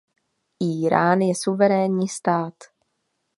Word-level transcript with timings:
Írán 0.57 1.21
je 1.21 1.33
suverénní 1.33 2.07
stát. 2.07 2.73